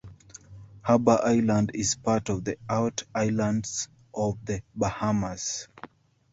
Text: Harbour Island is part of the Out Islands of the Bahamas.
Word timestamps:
Harbour 0.81 1.19
Island 1.23 1.69
is 1.75 1.93
part 1.93 2.29
of 2.29 2.43
the 2.43 2.57
Out 2.67 3.03
Islands 3.13 3.87
of 4.15 4.43
the 4.43 4.63
Bahamas. 4.75 5.67